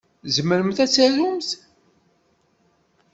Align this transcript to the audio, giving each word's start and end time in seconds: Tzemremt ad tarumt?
Tzemremt 0.25 0.77
ad 0.83 0.91
tarumt? 0.93 1.49